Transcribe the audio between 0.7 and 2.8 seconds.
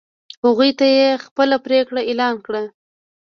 ته یې خپله پرېکړه اعلان کړه.